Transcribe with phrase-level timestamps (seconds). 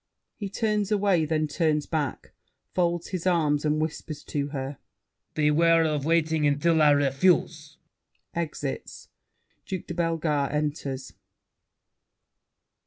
[0.35, 2.31] [He turns away, then turns back:
[2.73, 4.79] folds his arms and whispers to her.
[5.35, 7.77] Beware of waiting until I refuse!
[8.33, 9.09] [Exits.
[9.67, 11.13] Duke de Bellegarde enters.